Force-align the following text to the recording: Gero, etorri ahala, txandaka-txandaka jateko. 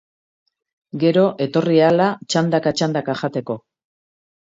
Gero, 1.03 1.27
etorri 1.47 1.79
ahala, 1.89 2.09
txandaka-txandaka 2.35 3.19
jateko. 3.25 3.63